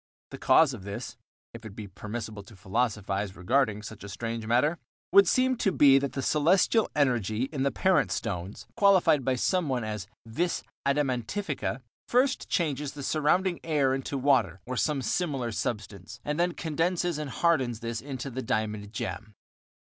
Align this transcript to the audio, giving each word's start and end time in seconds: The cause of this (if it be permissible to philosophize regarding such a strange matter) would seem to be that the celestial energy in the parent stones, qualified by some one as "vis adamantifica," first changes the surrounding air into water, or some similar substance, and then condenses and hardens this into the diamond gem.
The 0.31 0.39
cause 0.39 0.73
of 0.73 0.83
this 0.83 1.15
(if 1.53 1.63
it 1.63 1.75
be 1.75 1.87
permissible 1.87 2.41
to 2.45 2.55
philosophize 2.55 3.35
regarding 3.35 3.83
such 3.83 4.03
a 4.03 4.09
strange 4.09 4.47
matter) 4.47 4.79
would 5.11 5.27
seem 5.27 5.55
to 5.57 5.71
be 5.71 5.99
that 5.99 6.13
the 6.13 6.23
celestial 6.23 6.89
energy 6.95 7.43
in 7.53 7.61
the 7.61 7.69
parent 7.69 8.11
stones, 8.11 8.65
qualified 8.75 9.23
by 9.23 9.35
some 9.35 9.69
one 9.69 9.83
as 9.83 10.07
"vis 10.25 10.63
adamantifica," 10.87 11.83
first 12.07 12.49
changes 12.49 12.93
the 12.93 13.03
surrounding 13.03 13.59
air 13.63 13.93
into 13.93 14.17
water, 14.17 14.59
or 14.65 14.75
some 14.75 15.03
similar 15.03 15.51
substance, 15.51 16.19
and 16.25 16.39
then 16.39 16.53
condenses 16.53 17.19
and 17.19 17.29
hardens 17.29 17.81
this 17.81 18.01
into 18.01 18.31
the 18.31 18.41
diamond 18.41 18.91
gem. 18.93 19.35